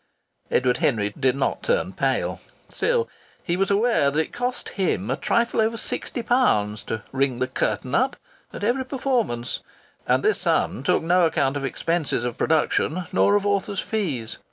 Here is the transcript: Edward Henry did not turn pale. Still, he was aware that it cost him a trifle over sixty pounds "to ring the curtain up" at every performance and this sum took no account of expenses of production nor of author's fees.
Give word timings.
Edward 0.49 0.77
Henry 0.77 1.13
did 1.19 1.35
not 1.35 1.61
turn 1.61 1.93
pale. 1.93 2.41
Still, 2.69 3.07
he 3.43 3.55
was 3.55 3.69
aware 3.69 4.09
that 4.09 4.19
it 4.19 4.33
cost 4.33 4.69
him 4.69 5.11
a 5.11 5.15
trifle 5.15 5.61
over 5.61 5.77
sixty 5.77 6.23
pounds 6.23 6.81
"to 6.85 7.03
ring 7.11 7.37
the 7.37 7.45
curtain 7.45 7.93
up" 7.93 8.17
at 8.51 8.63
every 8.63 8.83
performance 8.83 9.59
and 10.07 10.23
this 10.23 10.41
sum 10.41 10.81
took 10.81 11.03
no 11.03 11.27
account 11.27 11.55
of 11.55 11.63
expenses 11.65 12.23
of 12.25 12.35
production 12.35 13.03
nor 13.13 13.35
of 13.35 13.45
author's 13.45 13.79
fees. 13.79 14.39